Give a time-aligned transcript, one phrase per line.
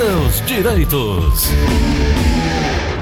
[0.00, 1.50] seus direitos.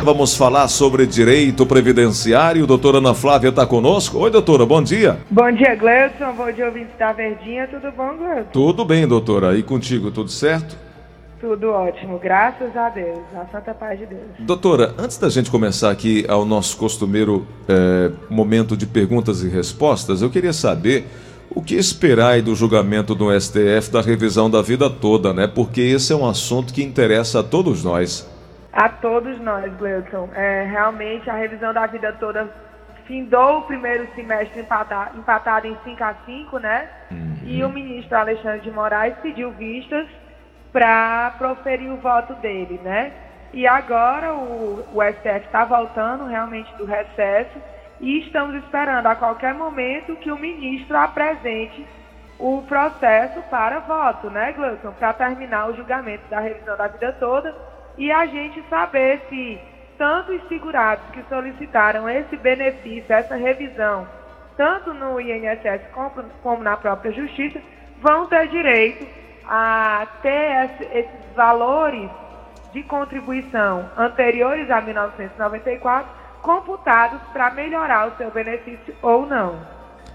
[0.03, 2.67] Vamos falar sobre direito previdenciário.
[2.67, 4.19] Doutora Ana Flávia está conosco.
[4.19, 5.17] Oi, doutora, bom dia.
[5.31, 6.33] Bom dia, Gleudson.
[6.33, 7.69] Bom dia, ouvintes da Verdinha.
[7.69, 8.51] Tudo bom, Gleudson?
[8.53, 9.57] Tudo bem, doutora.
[9.57, 10.77] E contigo, tudo certo?
[11.41, 14.23] Tudo ótimo, graças a Deus, a santa paz de Deus.
[14.41, 20.21] Doutora, antes da gente começar aqui ao nosso costumeiro é, momento de perguntas e respostas,
[20.21, 21.07] eu queria saber
[21.51, 25.47] o que esperar aí do julgamento do STF da revisão da vida toda, né?
[25.47, 28.29] Porque esse é um assunto que interessa a todos nós.
[28.73, 30.29] A todos nós, Gleudson.
[30.35, 32.49] É, realmente a revisão da vida toda
[33.07, 36.89] findou o primeiro semestre empatado, empatado em 5 a 5 né?
[37.11, 37.39] Uhum.
[37.45, 40.07] E o ministro Alexandre de Moraes pediu vistas
[40.71, 43.13] para proferir o voto dele, né?
[43.53, 47.59] E agora o, o STF está voltando realmente do recesso
[48.01, 51.87] e estamos esperando a qualquer momento que o ministro apresente
[52.39, 54.93] o processo para voto, né, Gleuton?
[54.93, 57.55] Para terminar o julgamento da revisão da vida toda
[57.97, 59.61] e a gente saber se
[59.99, 64.07] tanto os segurados que solicitaram esse benefício, essa revisão,
[64.57, 65.83] tanto no INSS
[66.43, 67.61] como, na própria Justiça,
[68.01, 69.05] vão ter direito
[69.45, 72.09] a ter esses valores
[72.73, 76.18] de contribuição anteriores a 1994
[76.49, 79.57] computados para melhorar o seu benefício ou não.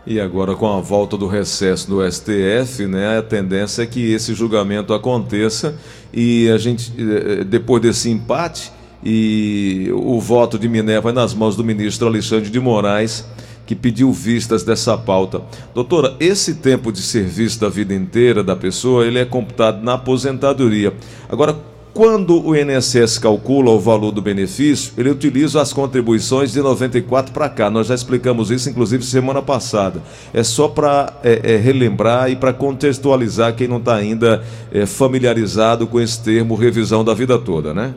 [0.03, 4.33] E agora, com a volta do recesso do STF, né, a tendência é que esse
[4.33, 5.77] julgamento aconteça
[6.11, 8.71] e a gente, eh, depois desse empate,
[9.03, 13.23] e o voto de Minerva é nas mãos do ministro Alexandre de Moraes,
[13.67, 15.41] que pediu vistas dessa pauta.
[15.73, 20.93] Doutora, esse tempo de serviço da vida inteira da pessoa, ele é computado na aposentadoria.
[21.29, 21.55] Agora,
[21.93, 27.47] quando o INSS calcula o valor do benefício, ele utiliza as contribuições de 94 para
[27.47, 27.69] cá.
[27.69, 30.01] Nós já explicamos isso, inclusive, semana passada.
[30.33, 35.85] É só para é, é, relembrar e para contextualizar quem não está ainda é, familiarizado
[35.85, 37.93] com esse termo revisão da vida toda, né?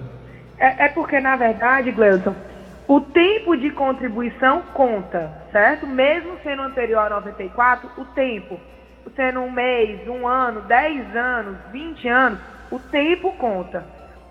[0.58, 2.34] É, é porque, na verdade, Gleuton,
[2.86, 5.86] o tempo de contribuição conta, certo?
[5.86, 8.60] Mesmo sendo anterior a 94, o tempo,
[9.16, 12.38] sendo um mês, um ano, 10 anos, 20 anos
[12.70, 13.84] o tempo conta.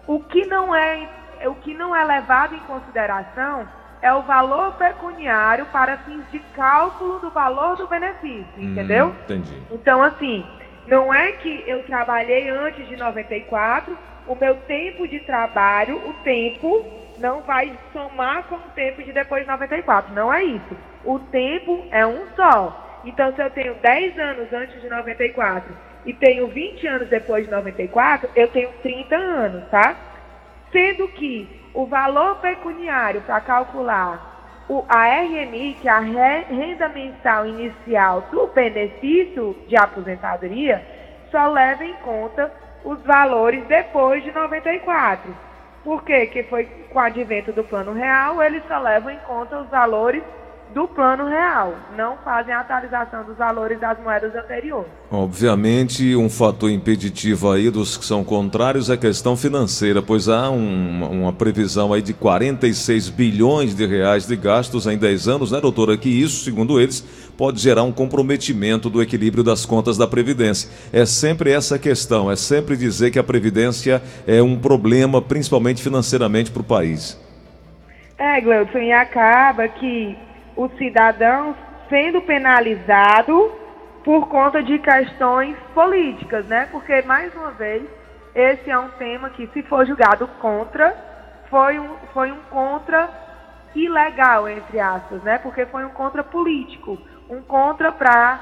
[0.07, 1.09] O que não é,
[1.45, 3.67] o que não é levado em consideração
[4.01, 9.15] é o valor pecuniário para fins de cálculo do valor do benefício, hum, entendeu?
[9.23, 9.63] Entendi.
[9.71, 10.45] Então, assim,
[10.88, 16.85] não é que eu trabalhei antes de 94, o meu tempo de trabalho, o tempo
[17.17, 20.13] não vai somar com o tempo de depois de 94.
[20.13, 20.77] Não é isso.
[21.03, 23.01] O tempo é um só.
[23.05, 27.51] Então, se eu tenho 10 anos antes de 94 e tenho 20 anos depois de
[27.51, 29.95] 94, eu tenho 30 anos, tá?
[30.71, 34.35] Sendo que o valor pecuniário para calcular
[34.67, 40.83] o, a RMI, que é a renda mensal inicial do benefício de aposentadoria,
[41.31, 42.51] só leva em conta
[42.83, 45.35] os valores depois de 94.
[45.83, 46.27] Por quê?
[46.27, 50.23] Que foi com o advento do plano real, eles só levam em conta os valores
[50.73, 54.91] do plano real, não fazem a atualização dos valores das moedas anteriores.
[55.09, 60.49] Obviamente, um fator impeditivo aí dos que são contrários é a questão financeira, pois há
[60.49, 65.61] um, uma previsão aí de 46 bilhões de reais de gastos em 10 anos, né,
[65.61, 65.95] doutora?
[65.97, 67.01] Que isso, segundo eles,
[67.37, 70.69] pode gerar um comprometimento do equilíbrio das contas da Previdência.
[70.91, 76.51] É sempre essa questão, é sempre dizer que a Previdência é um problema, principalmente financeiramente,
[76.51, 77.17] para o país.
[78.17, 80.17] É, Gleudson, e acaba que
[80.55, 81.55] o cidadão
[81.89, 83.51] sendo penalizado
[84.03, 86.67] por conta de questões políticas, né?
[86.71, 87.83] Porque, mais uma vez,
[88.33, 90.95] esse é um tema que, se for julgado contra,
[91.49, 93.09] foi um, foi um contra
[93.73, 95.38] ilegal, entre aspas, né?
[95.39, 96.97] Porque foi um contra político,
[97.29, 98.39] um contra para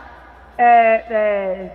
[0.58, 1.72] é, é,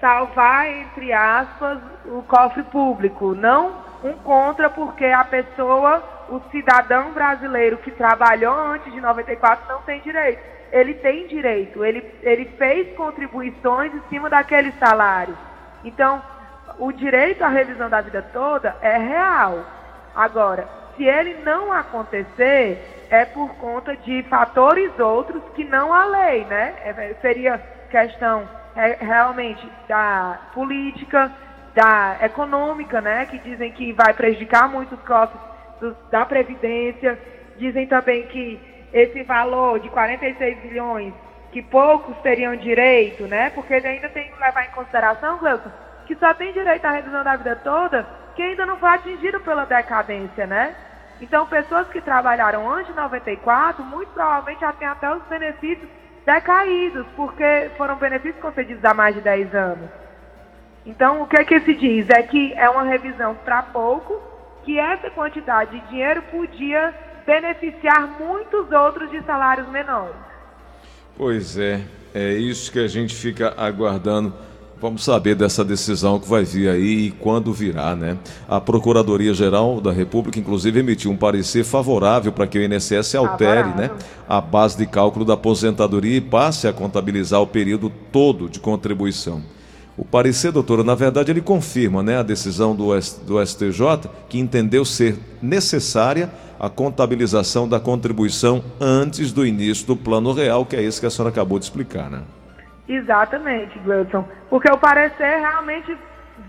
[0.00, 7.76] salvar, entre aspas, o cofre público, não um contra porque a pessoa o cidadão brasileiro
[7.78, 10.40] que trabalhou antes de 94 não tem direito.
[10.70, 15.36] Ele tem direito, ele, ele fez contribuições em cima daquele salário.
[15.84, 16.22] Então,
[16.78, 19.62] o direito à revisão da vida toda é real.
[20.14, 20.66] Agora,
[20.96, 26.74] se ele não acontecer, é por conta de fatores outros que não a lei, né?
[26.84, 27.58] É, seria
[27.90, 31.30] questão é, realmente da política,
[31.74, 33.26] da econômica, né?
[33.26, 35.40] Que dizem que vai prejudicar muito os cofres
[36.10, 37.18] da Previdência.
[37.56, 38.60] Dizem também que
[38.92, 41.14] esse valor de 46 bilhões,
[41.50, 43.50] que poucos teriam direito, né?
[43.50, 45.70] Porque ainda tem que levar em consideração, Gleuton,
[46.06, 49.64] que só tem direito à revisão da vida toda quem ainda não foi atingido pela
[49.64, 50.74] decadência, né?
[51.20, 55.88] Então, pessoas que trabalharam antes de 94, muito provavelmente já têm até os benefícios
[56.24, 60.01] decaídos, porque foram benefícios concedidos há mais de 10 anos.
[60.84, 62.08] Então, o que é que se diz?
[62.10, 64.20] É que é uma revisão para pouco,
[64.64, 66.92] que essa quantidade de dinheiro podia
[67.24, 70.14] beneficiar muitos outros de salários menores.
[71.16, 71.82] Pois é,
[72.12, 74.34] é isso que a gente fica aguardando.
[74.80, 78.18] Vamos saber dessa decisão que vai vir aí e quando virá, né?
[78.48, 83.92] A Procuradoria-Geral da República, inclusive, emitiu um parecer favorável para que o INSS altere né,
[84.28, 89.40] a base de cálculo da aposentadoria e passe a contabilizar o período todo de contribuição.
[89.96, 92.88] O parecer, doutora, na verdade, ele confirma né, a decisão do,
[93.26, 100.32] do STJ, que entendeu ser necessária a contabilização da contribuição antes do início do plano
[100.32, 102.22] real, que é esse que a senhora acabou de explicar, né?
[102.88, 104.24] Exatamente, Gleudson.
[104.48, 105.96] Porque o parecer realmente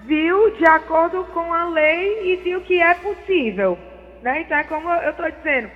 [0.06, 3.78] viu de acordo com a lei e viu que é possível.
[4.22, 4.42] Né?
[4.42, 5.70] Então é como eu estou dizendo,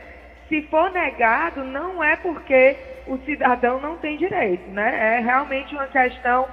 [0.47, 2.77] se for negado, não é porque
[3.07, 5.17] o cidadão não tem direito, né?
[5.17, 6.45] É realmente uma questão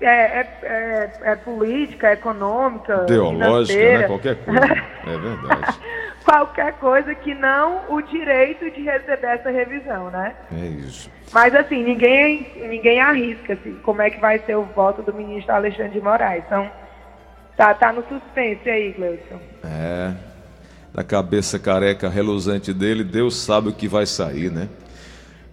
[0.00, 4.06] é, é, é, é política, econômica, ideológica, né?
[4.06, 4.60] qualquer coisa.
[4.60, 5.80] é verdade.
[6.24, 10.34] qualquer coisa que não o direito de receber essa revisão, né?
[10.52, 11.10] É isso.
[11.32, 15.54] Mas assim, ninguém, ninguém arrisca assim, como é que vai ser o voto do ministro
[15.54, 16.44] Alexandre de Moraes.
[16.46, 16.70] Então,
[17.56, 19.40] tá, tá no suspense aí, Gleison.
[19.64, 20.12] É.
[20.94, 24.68] Da cabeça careca reluzente dele, Deus sabe o que vai sair, né?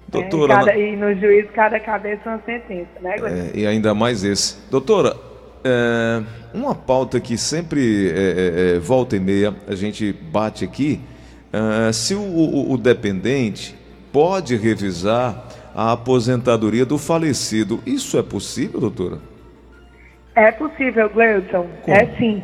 [0.07, 0.53] Doutora.
[0.53, 3.51] É, cada, e no juízo, cada cabeça é uma sentença, né, Gleison?
[3.53, 4.57] É, e ainda mais esse.
[4.69, 5.15] Doutora,
[5.63, 6.23] é,
[6.53, 11.01] uma pauta que sempre é, é, volta e meia a gente bate aqui,
[11.93, 13.77] se o, o, o, dependente
[14.11, 19.19] pode revisar a aposentadoria do falecido, isso é possível, doutora?
[20.35, 21.65] É possível, Gleudson.
[21.87, 22.43] É sim.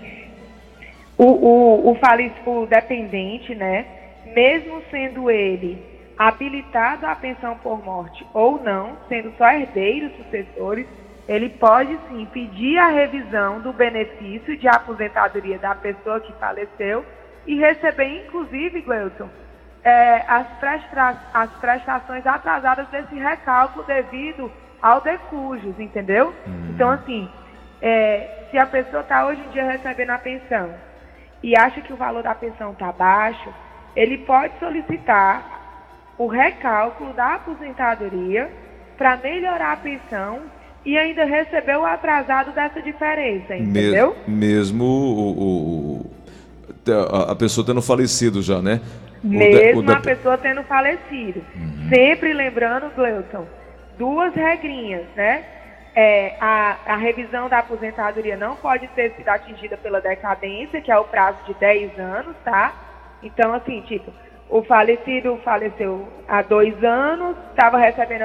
[1.17, 3.85] O, o, o, o dependente, né,
[4.33, 5.90] mesmo sendo ele
[6.27, 10.85] habilitado à pensão por morte ou não, sendo só herdeiros sucessores,
[11.27, 17.03] ele pode sim pedir a revisão do benefício de aposentadoria da pessoa que faleceu
[17.47, 19.29] e receber, inclusive, Gleuton,
[19.83, 26.35] é, as, presta as prestações atrasadas desse recálculo devido ao decujos, entendeu?
[26.45, 26.69] Uhum.
[26.69, 27.27] Então, assim,
[27.81, 30.71] é, se a pessoa está hoje em dia recebendo a pensão
[31.41, 33.51] e acha que o valor da pensão está baixo,
[33.95, 35.60] ele pode solicitar
[36.21, 38.47] o recálculo da aposentadoria
[38.95, 40.41] para melhorar a pensão
[40.85, 44.15] e ainda recebeu o atrasado dessa diferença, entendeu?
[44.27, 46.11] Mesmo o, o
[47.27, 48.81] a pessoa tendo falecido já, né?
[49.23, 51.43] Mesmo de, a pessoa tendo falecido.
[51.55, 51.89] Uhum.
[51.89, 53.47] Sempre lembrando, Gleuton,
[53.97, 55.43] duas regrinhas, né?
[55.95, 60.97] É, a, a revisão da aposentadoria não pode ter sido atingida pela decadência, que é
[60.97, 62.73] o prazo de 10 anos, tá?
[63.23, 64.11] Então, assim, tipo,
[64.51, 68.23] o falecido faleceu há dois anos, estava recebendo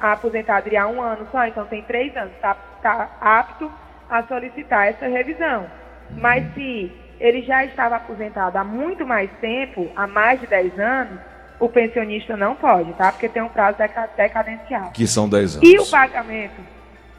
[0.00, 3.70] a aposentadoria há um ano só, então tem três anos, está tá apto
[4.10, 5.66] a solicitar essa revisão.
[6.10, 11.20] Mas se ele já estava aposentado há muito mais tempo, há mais de 10 anos,
[11.60, 13.12] o pensionista não pode, tá?
[13.12, 13.78] Porque tem um prazo
[14.16, 14.90] decadencial.
[14.90, 15.68] Que são 10 anos.
[15.68, 16.60] E o pagamento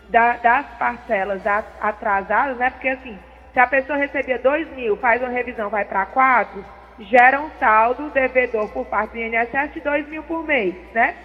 [0.09, 1.41] da, das parcelas
[1.79, 2.71] atrasadas, né?
[2.71, 3.17] Porque assim,
[3.53, 8.09] se a pessoa recebia 2 mil, faz uma revisão, vai para 4 gera um saldo
[8.09, 11.15] devedor por parte do INSS de 2 mil por mês, né?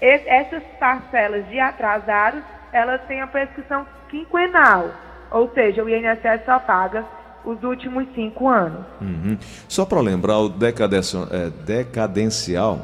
[0.00, 4.92] essas parcelas de atrasados, elas têm a prescrição quinquenal,
[5.30, 7.04] ou seja, o INSS só paga
[7.44, 8.84] os últimos cinco anos.
[9.00, 9.38] Uhum.
[9.68, 12.80] Só para lembrar, o é, decadencial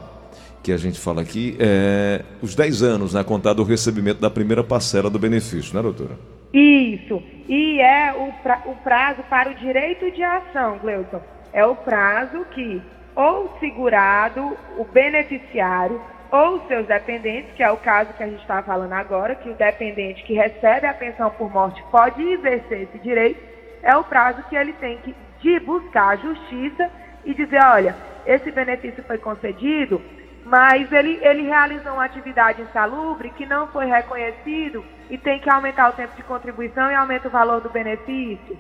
[0.63, 4.63] que a gente fala aqui é os 10 anos, né, contado o recebimento da primeira
[4.63, 6.17] parcela do benefício, né, doutora?
[6.53, 7.23] Isso.
[7.49, 11.21] E é o, pra, o prazo para o direito de ação, Gleuton
[11.53, 12.83] é o prazo que
[13.15, 18.41] ou o segurado, o beneficiário ou seus dependentes, que é o caso que a gente
[18.41, 22.99] está falando agora, que o dependente que recebe a pensão por morte pode exercer esse
[23.01, 23.41] direito,
[23.83, 26.91] é o prazo que ele tem que de buscar a justiça
[27.25, 30.01] e dizer, olha, esse benefício foi concedido,
[30.45, 35.91] mas ele, ele realizou uma atividade insalubre que não foi reconhecido e tem que aumentar
[35.91, 38.57] o tempo de contribuição e aumenta o valor do benefício.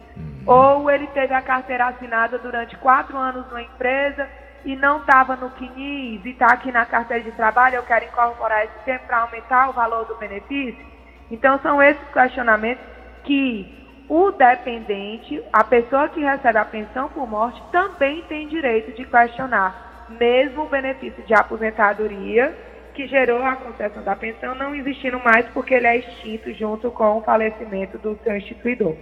[0.46, 4.28] Ou ele teve a carteira assinada durante quatro anos numa empresa
[4.64, 8.64] e não estava no CNIS e está aqui na carteira de trabalho, eu quero incorporar
[8.64, 10.84] esse tempo para aumentar o valor do benefício.
[11.30, 12.84] Então, são esses questionamentos
[13.24, 19.04] que o dependente, a pessoa que recebe a pensão por morte, também tem direito de
[19.04, 22.52] questionar, mesmo o benefício de aposentadoria
[22.92, 27.18] que gerou a concessão da pensão não existindo mais porque ele é extinto junto com
[27.18, 28.96] o falecimento do seu instituidor.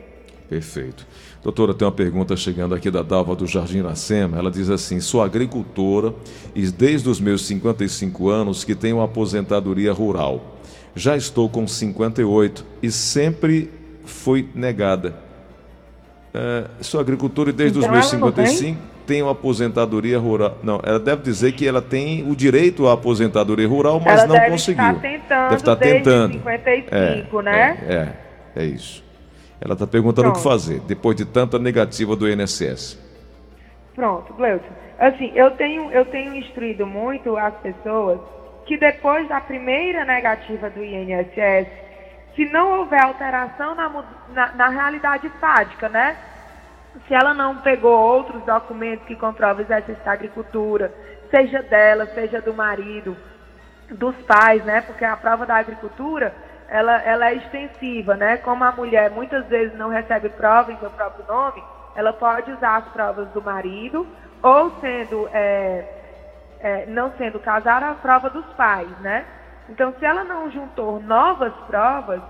[0.48, 1.06] Perfeito.
[1.42, 4.38] Doutora, tem uma pergunta chegando aqui da Dalva do Jardim Iracema.
[4.38, 6.14] Ela diz assim: sou agricultora
[6.54, 10.58] e desde os meus 55 anos que tenho aposentadoria rural.
[10.96, 13.70] Já estou com 58 e sempre
[14.04, 15.16] foi negada.
[16.32, 18.46] É, sou agricultora e desde Então os meus ela não tem?
[18.46, 20.58] 55 tenho apoposentadoria rural.
[20.62, 24.34] Não, ela deve dizer que ela tem o direito à aposentadoria rural, mas ela não
[24.34, 24.84] deve conseguiu.
[24.84, 26.32] estar tentando deve estar tentando.
[26.34, 27.78] 55, né?
[27.88, 29.07] É, é, é isso.
[29.60, 30.50] Ela está perguntando o que Pronto.
[30.50, 32.98] fazer depois de tanta negativa do INSS.
[33.94, 34.68] Pronto, Gleuton.
[34.98, 38.20] Assim, eu tenho, eu tenho instruído muito as pessoas
[38.66, 41.68] que depois da primeira negativa do INSS,
[42.36, 46.16] se não houver alteração na, na, na realidade fática, né?
[47.06, 50.92] Se ela não pegou outros documentos que comprovam o exercício da agricultura,
[51.30, 53.16] seja dela, seja do marido,
[53.90, 54.82] dos pais, né?
[54.82, 56.34] Porque a prova da agricultura,
[56.68, 58.36] ela, ela é extensiva, né?
[58.36, 61.62] Como a mulher muitas vezes não recebe prova em seu próprio nome,
[61.96, 64.06] ela pode usar as provas do marido,
[64.42, 65.84] ou sendo, é,
[66.60, 69.24] é, não sendo casada, a prova dos pais, né?
[69.68, 72.20] Então, se ela não juntou novas provas,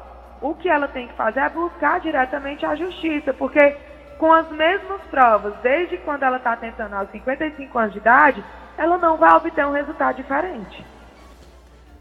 [0.41, 3.77] o que ela tem que fazer é buscar diretamente a justiça, porque
[4.19, 8.45] com as mesmas provas, desde quando ela está tentando aos 55 anos de idade,
[8.77, 10.85] ela não vai obter um resultado diferente.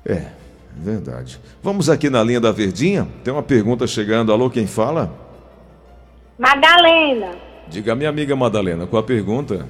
[0.06, 0.47] É,
[0.80, 1.40] verdade.
[1.62, 3.08] Vamos aqui na linha da Verdinha.
[3.24, 4.32] Tem uma pergunta chegando.
[4.32, 5.12] Alô, quem fala?
[6.38, 7.32] Madalena,
[7.68, 9.68] Diga, minha amiga Madalena, qual a pergunta?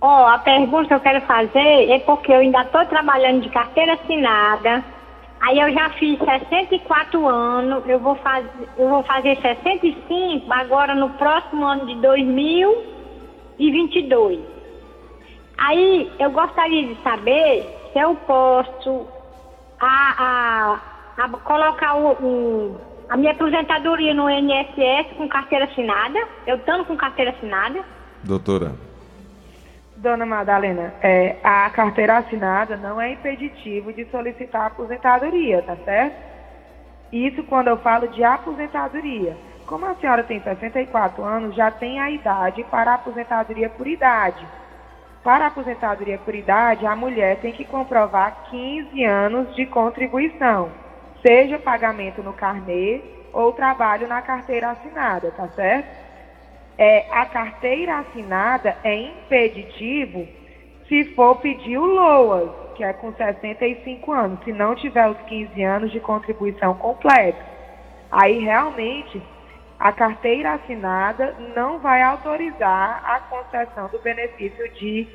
[0.00, 3.94] ó, a pergunta que eu quero fazer é porque eu ainda estou trabalhando de carteira
[3.94, 4.82] assinada.
[5.40, 8.44] Aí eu já fiz 64 anos, eu vou, faz,
[8.78, 14.40] eu vou fazer 65 agora no próximo ano de 2022.
[15.58, 19.06] Aí eu gostaria de saber se eu posso
[19.80, 20.78] a,
[21.16, 26.18] a, a colocar o, o- a minha aposentadoria no INSS com carteira assinada.
[26.46, 27.80] Eu estando com carteira assinada.
[28.22, 28.72] Doutora.
[29.96, 36.16] Dona Madalena, é, a carteira assinada não é impeditivo de solicitar aposentadoria, tá certo?
[37.12, 39.36] Isso quando eu falo de aposentadoria.
[39.66, 44.48] Como a senhora tem 64 anos, já tem a idade para a aposentadoria por idade.
[45.22, 50.70] Para a aposentadoria por idade, a mulher tem que comprovar 15 anos de contribuição,
[51.26, 55.88] seja pagamento no carnê ou trabalho na carteira assinada, tá certo?
[56.78, 60.26] É, a carteira assinada é impeditivo
[60.88, 65.62] se for pedir o LOAS, que é com 65 anos, se não tiver os 15
[65.62, 67.44] anos de contribuição completa.
[68.10, 69.22] Aí realmente
[69.80, 75.08] a carteira assinada não vai autorizar a concessão do benefício de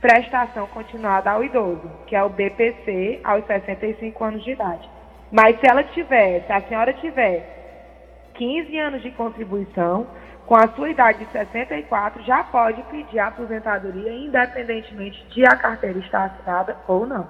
[0.00, 4.90] prestação continuada ao idoso, que é o BPC aos 65 anos de idade.
[5.30, 10.08] Mas se ela tiver, se a senhora tiver 15 anos de contribuição,
[10.46, 15.98] com a sua idade de 64, já pode pedir a aposentadoria, independentemente de a carteira
[16.00, 17.28] estar assinada ou não.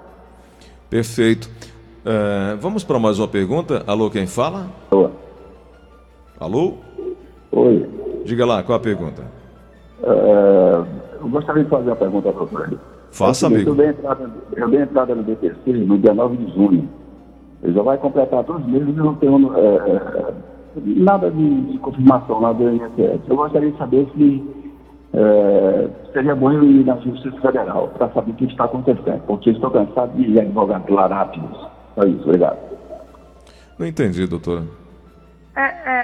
[0.89, 1.51] Perfeito.
[2.07, 3.85] É, vamos para mais uma pergunta.
[3.87, 4.69] Alô, quem fala?
[4.91, 5.11] Alô?
[7.53, 7.89] Oi.
[8.25, 9.23] Diga lá, qual a pergunta?
[10.03, 10.85] É,
[11.21, 12.79] eu gostaria de fazer uma pergunta para você.
[13.11, 13.71] Faça, É seguinte, amigo.
[13.71, 16.89] Eu dei, entrada, eu dei entrada no BPC no dia 9 de junho.
[17.63, 20.33] Ele já vai completar dois meses e não tenho é, é,
[20.77, 23.21] nada de, de confirmação lá do INSS.
[23.29, 24.45] Eu gostaria de saber se
[25.15, 29.51] é, seria bom eu ir na Justiça Federal para saber o que está acontecendo, porque
[29.51, 31.67] estou cansado de advogados lá rápidos.
[31.95, 32.59] Só isso, obrigado.
[33.79, 34.63] Não entendi, doutora.
[35.57, 35.98] É, é,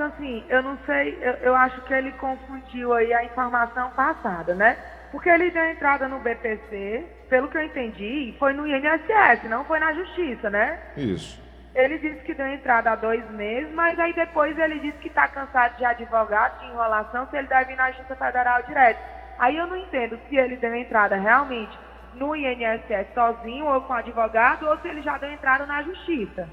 [0.00, 4.54] Gleuton, assim, eu não sei, eu, eu acho que ele confundiu aí a informação passada,
[4.54, 4.76] né?
[5.12, 9.78] Porque ele deu entrada no BPC, pelo que eu entendi, foi no INSS, não foi
[9.78, 10.78] na Justiça, né?
[10.96, 11.40] Isso.
[11.74, 15.28] Ele disse que deu entrada há dois meses, mas aí depois ele disse que está
[15.28, 18.98] cansado de advogado, de enrolação, se ele deve ir na Justiça Federal direto.
[19.38, 21.78] Aí eu não entendo se ele deu entrada realmente
[22.14, 26.48] no INSS sozinho ou com advogado, ou se ele já deu entrada na Justiça.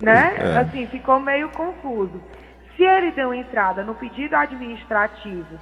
[0.00, 0.34] Né?
[0.38, 0.58] é.
[0.58, 2.22] Assim, ficou meio confuso.
[2.76, 5.58] Se ele deu entrada no pedido administrativo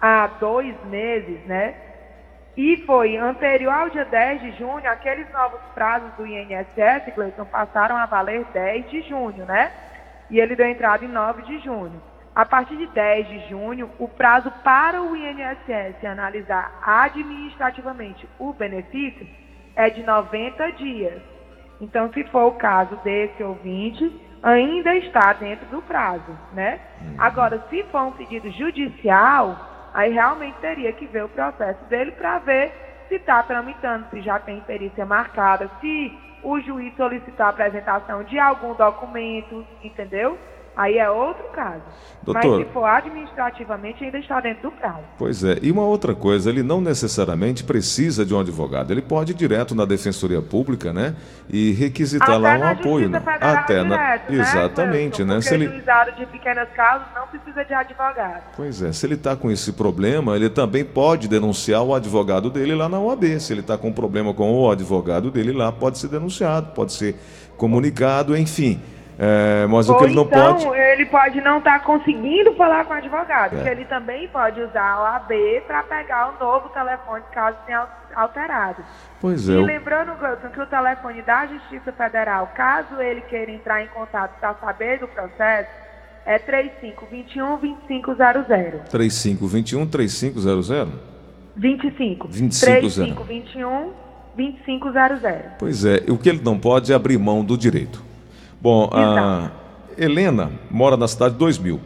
[0.00, 1.74] há dois meses, né?
[2.56, 7.96] E foi anterior ao dia 10 de junho, aqueles novos prazos do INSS, Cleiton, passaram
[7.96, 9.70] a valer 10 de junho, né?
[10.28, 12.02] E ele deu entrada em 9 de junho.
[12.34, 19.26] A partir de 10 de junho, o prazo para o INSS analisar administrativamente o benefício
[19.76, 21.22] é de 90 dias.
[21.80, 24.10] Então, se for o caso desse ouvinte,
[24.42, 26.80] ainda está dentro do prazo, né?
[27.18, 29.56] Agora, se for um pedido judicial,
[29.94, 32.72] aí realmente teria que ver o processo dele para ver
[33.08, 38.38] se está tramitando, se já tem perícia marcada, se o juiz solicitar a apresentação de
[38.38, 40.38] algum documento, entendeu?
[40.78, 41.82] Aí é outro caso.
[42.22, 42.58] Doutor.
[42.58, 45.02] Mas se for administrativamente, ainda está dentro do prazo.
[45.18, 49.32] Pois é, e uma outra coisa, ele não necessariamente precisa de um advogado, ele pode
[49.32, 51.16] ir direto na Defensoria Pública, né?
[51.48, 53.20] E requisitar Até lá um apoio, né?
[53.40, 53.96] Até na...
[53.96, 55.34] direto, né, Exatamente, né?
[55.34, 55.66] Porque Se ele...
[55.66, 58.42] juizado de pequenas causas não precisa de advogado.
[58.56, 62.76] Pois é, se ele está com esse problema, ele também pode denunciar o advogado dele
[62.76, 63.24] lá na OAB.
[63.40, 66.92] Se ele está com um problema com o advogado dele lá, pode ser denunciado, pode
[66.92, 67.16] ser
[67.56, 68.80] comunicado, enfim.
[69.20, 70.78] É, mas o Ou que ele não então, pode.
[70.78, 73.62] ele pode não estar conseguindo falar com o advogado, É.
[73.64, 75.32] que ele também pode usar a OAB
[75.66, 77.84] para pegar o novo telefone caso tenha
[78.14, 78.80] alterado.
[79.20, 83.50] Pois é, E o- lembrando, Gleuton, que o telefone da Justiça Federal, caso ele queira
[83.50, 85.68] entrar em contato para saber do processo,
[86.24, 88.88] é 3521-2500.
[88.88, 90.68] 3521 3500?
[91.56, 92.28] 25.
[92.28, 92.96] 2500.
[94.36, 95.56] 3521-2500.
[95.58, 98.06] Pois é, o que ele não pode é abrir mão do direito.
[98.60, 99.50] Bom, a
[99.96, 101.80] Helena mora na cidade de 2000.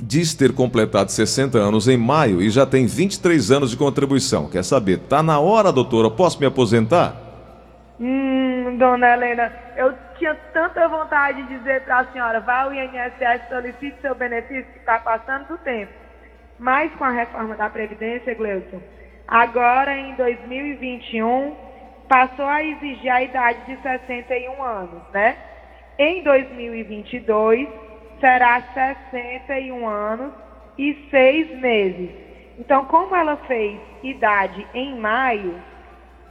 [0.00, 4.48] Diz ter completado 60 anos em maio e já tem 23 anos de contribuição.
[4.48, 4.98] Quer saber?
[4.98, 7.16] Tá na hora, doutora, posso me aposentar?
[7.98, 13.48] Hum, dona Helena, eu tinha tanta vontade de dizer para a senhora, vá ao INSS,
[13.48, 15.92] solicite seu benefício, que está passando do tempo.
[16.60, 18.80] Mas com a reforma da Previdência, Gleuton,
[19.26, 21.56] agora em 2021,
[22.08, 25.36] passou a exigir a idade de 61 anos, né?
[25.98, 27.68] Em 2022,
[28.20, 30.32] será 61 anos
[30.78, 32.10] e 6 meses.
[32.56, 35.54] Então, como ela fez idade em maio,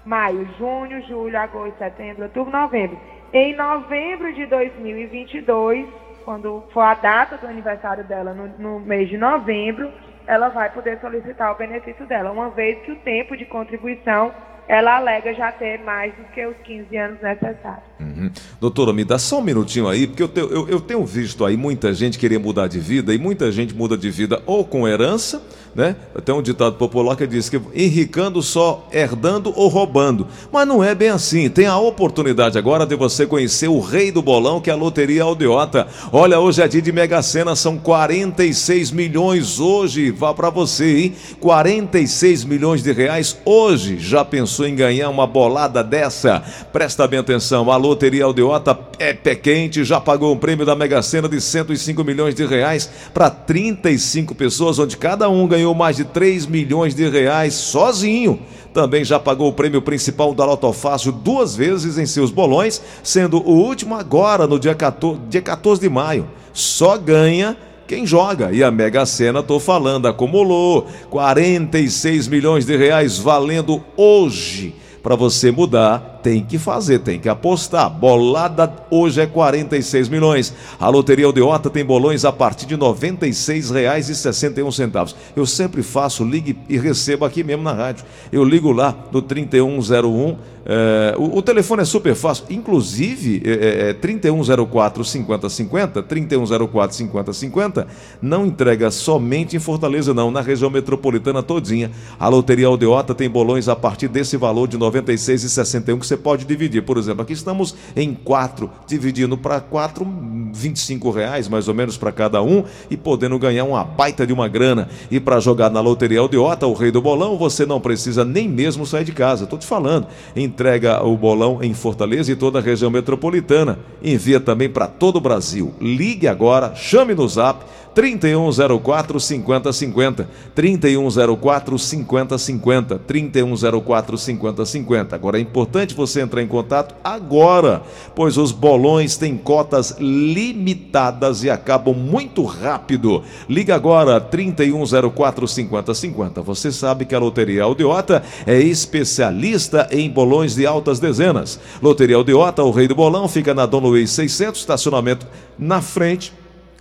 [0.05, 2.97] maio, junho, julho, agosto, setembro, outubro, novembro.
[3.33, 5.85] Em novembro de 2022,
[6.23, 9.91] quando for a data do aniversário dela, no, no mês de novembro,
[10.25, 14.33] ela vai poder solicitar o benefício dela, uma vez que o tempo de contribuição
[14.67, 17.83] ela alega já ter mais do que os 15 anos necessários.
[17.99, 18.29] Uhum.
[18.59, 21.55] Doutora, me dá só um minutinho aí, porque eu tenho, eu, eu tenho visto aí
[21.55, 25.41] muita gente querer mudar de vida e muita gente muda de vida ou com herança,
[25.77, 25.95] né?
[26.25, 30.25] Tem um ditado popular que diz que enricando só herdando ou roubando.
[30.51, 31.47] Mas não é bem assim.
[31.51, 35.21] Tem a oportunidade agora de você conhecer o rei do bolão, que é a Loteria
[35.21, 35.87] Aldeota.
[36.11, 40.09] Olha, hoje é dia de Mega Sena, são 46 milhões hoje.
[40.09, 41.15] Vá pra você, hein?
[41.39, 43.99] 46 milhões de reais hoje.
[43.99, 46.41] Já pensou em ganhar uma bolada dessa?
[46.73, 51.03] Presta bem atenção, a Loteria Aldeota é pé quente, já pagou um prêmio da Mega
[51.03, 56.03] Sena de 105 milhões de reais para 35 pessoas, onde cada um ganhou mais de
[56.03, 58.39] 3 milhões de reais sozinho.
[58.73, 63.51] Também já pagou o prêmio principal da Lotofácil duas vezes em seus bolões, sendo o
[63.51, 66.27] último agora no dia 14, dia 14 de maio.
[66.53, 68.51] Só ganha quem joga.
[68.51, 74.75] E a Mega Sena, tô falando, acumulou 46 milhões de reais valendo hoje.
[75.01, 77.89] Para você mudar, tem que fazer, tem que apostar.
[77.89, 80.53] Bolada hoje é 46 milhões.
[80.77, 85.15] A Loteria Aldeota tem bolões a partir de R$ 96,61.
[85.33, 88.03] Eu sempre faço, ligue e recebo aqui mesmo na rádio.
[88.29, 90.35] Eu ligo lá no 3101.
[90.65, 97.87] é, o, o telefone é super fácil, inclusive é, é 3104 5050, 3104 5050,
[98.21, 101.89] não entrega somente em Fortaleza, não, na região metropolitana todinha.
[102.19, 106.45] A Loteria Aldeota tem bolões a partir desse valor de R$ 96,61 que você pode
[106.45, 106.83] dividir.
[106.83, 110.05] Por exemplo, aqui estamos em quatro, dividindo para quatro,
[110.53, 114.47] 25 reais mais ou menos para cada um e podendo ganhar uma baita de uma
[114.47, 114.89] grana.
[115.09, 118.85] E para jogar na Loteria Aldeota, o rei do bolão, você não precisa nem mesmo
[118.85, 119.43] sair de casa.
[119.43, 120.07] Estou te falando.
[120.35, 123.79] Entrega o bolão em Fortaleza e toda a região metropolitana.
[124.03, 125.73] Envia também para todo o Brasil.
[125.79, 127.65] Ligue agora, chame no zap
[127.97, 130.29] 3104 5050.
[130.53, 132.99] 3104 5050.
[132.99, 135.15] 3104 5050.
[135.15, 137.81] Agora é importante você entrar em contato agora,
[138.13, 143.23] pois os bolões têm cotas limitadas e acabam muito rápido.
[143.49, 146.43] Liga agora 3104 5050.
[146.43, 151.59] Você sabe que a Loteria Aldeota é especialista em bolões de altas dezenas.
[151.81, 155.25] Loteria Aldeota, o rei do bolão, fica na Dom Luiz 600, estacionamento
[155.57, 156.31] na frente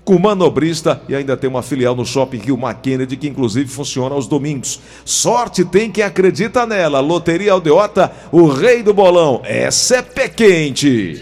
[0.07, 4.29] com manobrista e ainda tem uma filial no Shopping Rio Kennedy que inclusive funciona aos
[4.29, 4.81] domingos.
[5.05, 7.01] Sorte tem quem acredita nela.
[7.01, 9.43] Loteria Aldeota, o rei do bolão.
[9.45, 11.21] Essa é pé quente.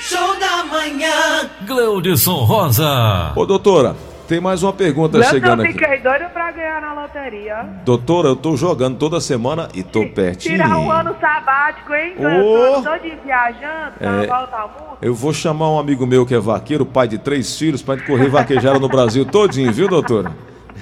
[0.00, 1.50] Show da manhã.
[1.66, 3.32] Gleudson Rosa.
[3.36, 3.94] Ô doutora,
[4.26, 5.78] tem mais uma pergunta chegando eu aqui.
[5.78, 7.62] fiquei doida pra ganhar na loteria.
[7.84, 10.56] Doutora, eu tô jogando toda semana e tô pertinho.
[10.56, 12.14] Tirar um ano sabático, hein?
[12.18, 14.26] Eu tô de viajando, tá É.
[14.26, 14.98] volta ao mundo.
[15.02, 18.28] Eu vou chamar um amigo meu que é vaqueiro, pai de três filhos, para correr
[18.28, 20.32] vaquejada no Brasil todinho, viu, doutora?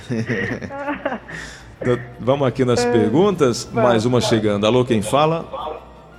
[1.84, 4.66] Do- Vamos aqui nas perguntas, mais uma chegando.
[4.66, 5.44] Alô, quem fala?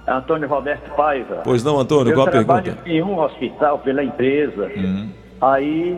[0.07, 1.41] Antônio Roberto Paiva.
[1.43, 2.89] Pois não, Antônio, Eu qual a trabalho pergunta?
[2.89, 4.69] em um hospital pela empresa.
[4.77, 5.09] Hum.
[5.41, 5.97] Aí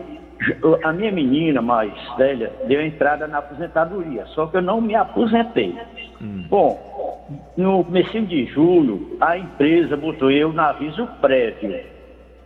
[0.84, 5.76] a minha menina mais velha deu entrada na aposentadoria, só que eu não me aposentei.
[6.20, 6.46] Hum.
[6.48, 11.80] Bom, no começo de julho, a empresa botou eu no aviso prévio.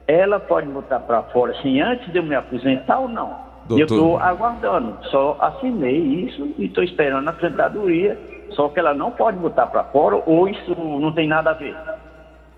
[0.06, 3.52] Ela pode botar para fora assim antes de eu me aposentar ou não?
[3.66, 3.78] Doutor.
[3.78, 8.18] Eu estou aguardando, só assinei isso e estou esperando a aposentadoria,
[8.50, 11.76] só que ela não pode botar para fora ou isso não tem nada a ver.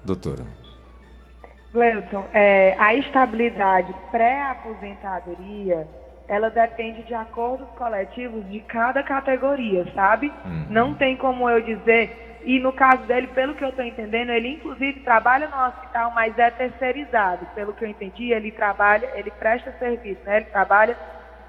[0.05, 0.63] Doutora.
[1.74, 5.88] Gleuton, é, a estabilidade pré-aposentadoria,
[6.28, 10.32] ela depende de acordos coletivos de cada categoria, sabe?
[10.44, 10.66] Uhum.
[10.70, 14.50] Não tem como eu dizer, e no caso dele, pelo que eu estou entendendo, ele
[14.50, 17.44] inclusive trabalha no hospital, mas é terceirizado.
[17.56, 20.37] Pelo que eu entendi, ele trabalha, ele presta serviço, né?
[20.37, 20.96] Ele trabalha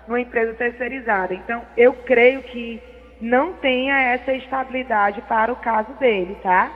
[0.08, 1.36] numa empresa terceirizada.
[1.36, 2.82] Então, eu creio que
[3.22, 6.72] não tenha essa estabilidade para o caso dele, tá?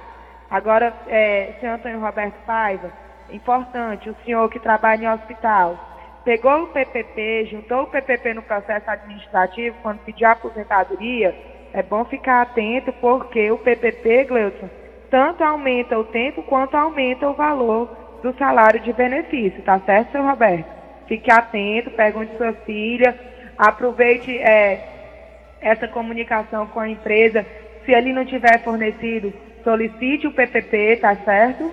[0.52, 2.92] Agora, é, senhor Antônio Roberto Paiva,
[3.32, 5.78] importante, o senhor que trabalha em hospital,
[6.24, 11.36] pegou o PPP, juntou o PPP no processo administrativo quando pediu a aposentadoria,
[11.74, 14.70] é bom ficar atento porque o PPP, Gleuton,
[15.10, 17.90] tanto aumenta o tempo quanto aumenta o valor
[18.22, 20.70] do salário de benefício, tá certo, seu Roberto?
[21.08, 23.18] Fique atento, pergunte sua filha,
[23.58, 27.46] aproveite é, essa comunicação com a empresa.
[27.86, 31.72] Se ele não tiver fornecido, solicite o PPP, tá certo?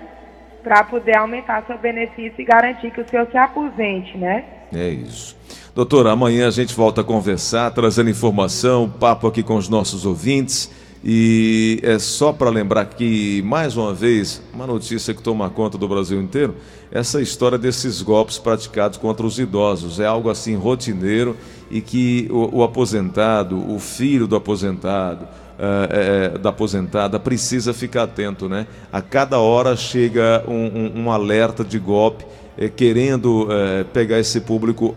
[0.67, 4.43] Para poder aumentar seu benefício e garantir que o senhor se aposente, né?
[4.73, 5.37] É isso.
[5.73, 10.69] Doutora, amanhã a gente volta a conversar, trazendo informação, papo aqui com os nossos ouvintes.
[11.01, 15.87] E é só para lembrar que, mais uma vez, uma notícia que toma conta do
[15.87, 16.55] Brasil inteiro,
[16.91, 20.01] essa história desses golpes praticados contra os idosos.
[20.01, 21.37] É algo assim rotineiro
[21.71, 28.47] e que o, o aposentado, o filho do aposentado, uh, da aposentada precisa ficar atento,
[28.47, 28.67] né?
[28.91, 32.25] A cada hora chega um, um, um alerta de golpe
[32.57, 33.47] eh, querendo
[33.93, 34.95] pegar esse público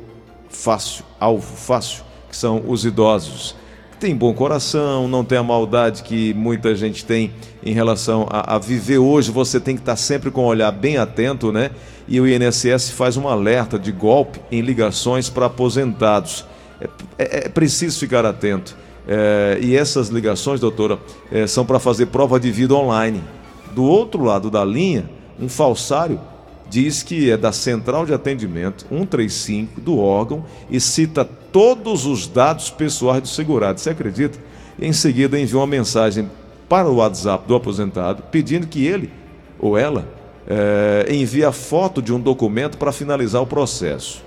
[0.49, 3.55] fácil, alvo fácil, que são os idosos.
[4.01, 8.59] Tem bom coração, não tem a maldade que muita gente tem em relação a, a
[8.59, 9.31] viver hoje.
[9.31, 11.71] Você tem que estar sempre com o olhar bem atento, né?
[12.09, 16.47] E o INSS faz um alerta de golpe em ligações para aposentados.
[16.81, 18.75] É, é, é preciso ficar atento.
[19.13, 20.97] É, e essas ligações, doutora,
[21.33, 23.21] é, são para fazer prova de vida online.
[23.75, 26.21] Do outro lado da linha, um falsário
[26.69, 32.71] diz que é da central de atendimento 135 do órgão e cita todos os dados
[32.71, 33.81] pessoais do segurado.
[33.81, 34.39] Você acredita?
[34.81, 36.31] Em seguida envia uma mensagem
[36.69, 39.11] para o WhatsApp do aposentado pedindo que ele
[39.59, 40.07] ou ela
[40.47, 44.23] é, envie a foto de um documento para finalizar o processo.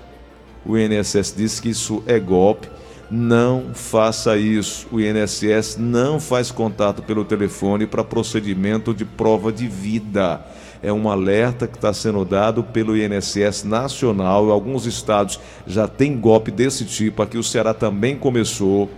[0.66, 2.68] O INSS diz que isso é golpe
[3.14, 4.88] não faça isso.
[4.90, 10.44] O INSS não faz contato pelo telefone para procedimento de prova de vida.
[10.82, 14.50] É um alerta que está sendo dado pelo INSS nacional.
[14.50, 17.22] Alguns estados já têm golpe desse tipo.
[17.22, 18.90] Aqui o Ceará também começou.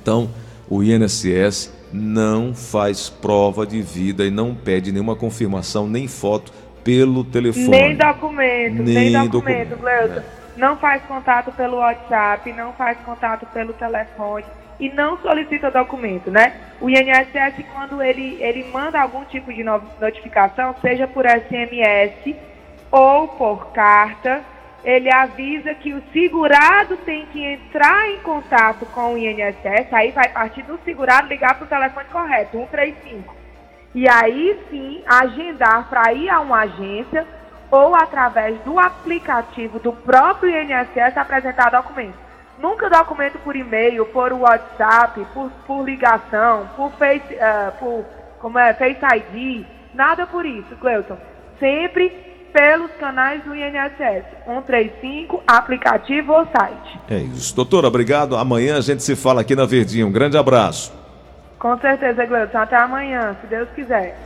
[0.00, 0.30] Então,
[0.66, 6.50] o INSS não faz prova de vida e não pede nenhuma confirmação nem foto
[6.82, 7.68] pelo telefone.
[7.68, 10.22] Nem documento, nem, nem documento, documento.
[10.56, 14.44] Não faz contato pelo WhatsApp, não faz contato pelo telefone
[14.78, 16.54] e não solicita documento, né?
[16.80, 22.34] O INSS, quando ele, ele manda algum tipo de notificação, seja por SMS
[22.90, 24.42] ou por carta,
[24.84, 30.28] ele avisa que o segurado tem que entrar em contato com o INSS, aí vai
[30.28, 33.34] partir do segurado ligar para o telefone correto, 135.
[33.94, 37.26] E aí sim agendar para ir a uma agência
[37.70, 42.26] ou através do aplicativo do próprio INSS apresentar documento.
[42.58, 48.04] Nunca documento por e-mail, por WhatsApp, por, por ligação, por Face, uh, por,
[48.40, 51.18] como é, Face ID, nada por isso, Cleuton.
[51.60, 52.10] Sempre
[52.52, 56.98] pelos canais do INSS, 135, aplicativo ou site.
[57.10, 57.54] É isso.
[57.54, 58.34] Doutora, obrigado.
[58.34, 60.06] Amanhã a gente se fala aqui na Verdinha.
[60.06, 60.90] Um grande abraço.
[61.58, 62.56] Com certeza, Gleuton.
[62.56, 64.18] Até amanhã, se Deus quiser.